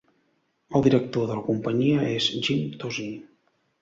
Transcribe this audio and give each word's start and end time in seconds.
El 0.79 0.85
director 0.87 1.29
de 1.31 1.37
la 1.39 1.43
companyia 1.49 2.09
és 2.15 2.31
Jim 2.49 2.65
Tozzi. 2.85 3.11